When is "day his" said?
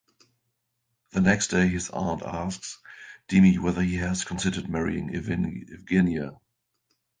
1.49-1.91